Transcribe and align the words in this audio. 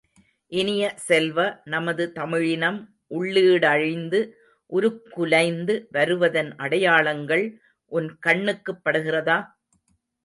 இனிய 0.51 0.83
செல்வ, 0.99 1.39
நமது 1.65 2.11
தமிழினம் 2.11 2.79
உள்ளீடழிந்து 3.11 4.21
உருக்குலைந்து 4.71 5.75
வருவதன் 5.91 6.51
அடையாளங்கள் 6.57 7.45
உன் 7.91 8.09
கண்ணுக்குப் 8.19 8.83
படுகிறதா? 8.85 9.37